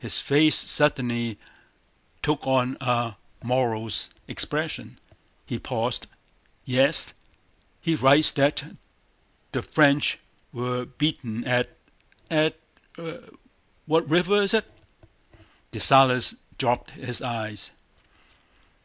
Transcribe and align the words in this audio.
His 0.00 0.20
face 0.20 0.56
suddenly 0.58 1.38
took 2.24 2.44
on 2.44 2.76
a 2.80 3.14
morose 3.44 4.10
expression. 4.26 4.98
He 5.46 5.60
paused. 5.60 6.08
"Yes, 6.64 7.12
he 7.80 7.94
writes 7.94 8.32
that 8.32 8.64
the 9.52 9.62
French 9.62 10.18
were 10.52 10.86
beaten 10.86 11.44
at... 11.44 11.76
at... 12.32 12.58
what 13.86 14.10
river 14.10 14.42
is 14.42 14.54
it?" 14.54 14.68
Dessalles 15.70 16.34
dropped 16.58 16.90
his 16.90 17.22
eyes. 17.22 17.70